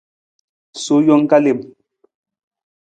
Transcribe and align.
Sowa 0.83 1.01
jang 1.07 1.25
ka 1.29 1.37
lem. 1.43 1.59